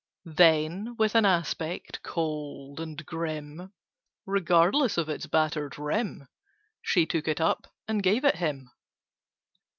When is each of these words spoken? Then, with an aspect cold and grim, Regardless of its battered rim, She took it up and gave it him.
Then, 0.25 0.95
with 0.97 1.13
an 1.13 1.25
aspect 1.27 2.01
cold 2.01 2.79
and 2.79 3.05
grim, 3.05 3.71
Regardless 4.25 4.97
of 4.97 5.09
its 5.09 5.27
battered 5.27 5.77
rim, 5.77 6.27
She 6.81 7.05
took 7.05 7.27
it 7.27 7.39
up 7.39 7.71
and 7.87 8.01
gave 8.01 8.25
it 8.25 8.37
him. 8.37 8.71